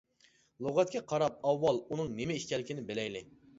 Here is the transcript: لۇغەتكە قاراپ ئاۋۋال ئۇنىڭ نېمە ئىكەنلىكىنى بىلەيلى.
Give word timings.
لۇغەتكە 0.67 1.01
قاراپ 1.11 1.45
ئاۋۋال 1.51 1.79
ئۇنىڭ 1.85 2.11
نېمە 2.17 2.41
ئىكەنلىكىنى 2.41 2.89
بىلەيلى. 2.91 3.27